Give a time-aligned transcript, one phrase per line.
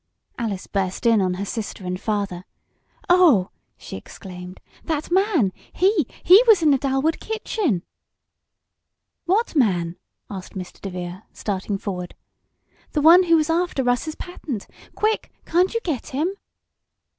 [0.39, 2.43] Alice burst in on her sister and father.
[3.07, 4.59] "Oh!" she exclaimed.
[4.83, 7.83] "That man he he was in the Dalwood kitchen!"
[9.25, 10.81] "What man?" asked Mr.
[10.81, 12.15] DeVere, starting forward.
[12.93, 14.65] "The one who was after Russ's patent!
[14.95, 16.33] Quick, can't you get him?"